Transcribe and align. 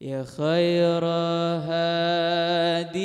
يا 0.00 0.24
خير 0.24 1.04
هادي. 1.64 2.96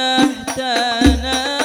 ومنحتنا 0.00 1.59